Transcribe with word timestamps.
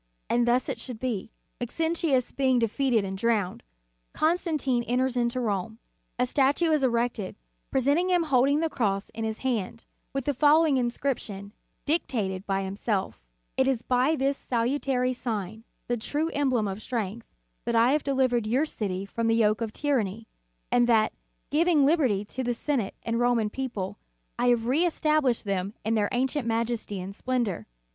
And 0.31 0.47
thus 0.47 0.67
it 0.67 0.79
should 0.79 0.97
be. 0.99 1.29
Maxentius 1.59 2.31
being 2.31 2.57
defeated 2.57 3.05
and 3.05 3.15
drowned, 3.15 3.61
Constantine 4.13 4.81
enters 4.85 5.15
into 5.15 5.39
Rome. 5.39 5.77
A 6.17 6.25
statue 6.25 6.71
is 6.71 6.81
erected, 6.81 7.35
representing 7.71 8.09
him 8.09 8.23
holding 8.23 8.61
the 8.61 8.67
cross 8.71 9.09
in 9.09 9.25
his 9.25 9.37
hand, 9.45 9.85
with 10.11 10.25
the 10.25 10.33
following 10.33 10.77
inscription 10.77 11.53
dictated 11.85 12.47
by 12.47 12.63
himself: 12.63 13.21
"It 13.57 13.67
is 13.67 13.83
by 13.83 14.15
this 14.15 14.39
salu 14.43 14.81
tary 14.81 15.13
sign, 15.13 15.65
the 15.87 15.97
true 15.97 16.29
emblem 16.31 16.67
of 16.67 16.81
strength, 16.81 17.27
that 17.65 17.75
I 17.75 17.91
have 17.91 18.01
delivered 18.03 18.47
your 18.47 18.65
city 18.65 19.05
from 19.05 19.27
the 19.27 19.35
yoke 19.35 19.61
of 19.61 19.71
tyranny, 19.71 20.25
and 20.71 20.87
that, 20.89 21.13
giving 21.51 21.85
liberty 21.85 22.25
to 22.25 22.43
the 22.43 22.55
Senate 22.55 22.95
and 23.03 23.19
Roman 23.19 23.51
people, 23.51 23.99
I 24.39 24.47
have 24.47 24.61
reestab 24.65 25.21
lished 25.21 25.43
them 25.43 25.75
in 25.85 25.93
their 25.93 26.09
ancient 26.11 26.47
majesty 26.47 26.99
and 26.99 27.13
splendor." 27.13 27.67